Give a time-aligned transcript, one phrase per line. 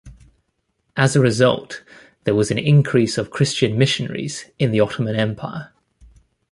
[0.97, 1.83] As a result,
[2.23, 5.73] there was an increase of Christian missionaries in the Ottoman Empire.